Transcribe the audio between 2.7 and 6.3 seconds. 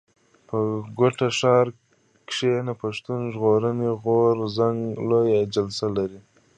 پښتون ژغورني غورځنګ لويه جلسه لري.